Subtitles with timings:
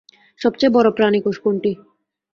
[0.41, 1.71] সবচেয়ে বড় প্রাণিকোষ কোনটি?